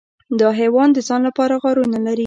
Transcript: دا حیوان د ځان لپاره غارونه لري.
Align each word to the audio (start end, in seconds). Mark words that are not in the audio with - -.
دا 0.39 0.49
حیوان 0.59 0.89
د 0.93 0.97
ځان 1.07 1.21
لپاره 1.27 1.53
غارونه 1.63 1.97
لري. 2.05 2.19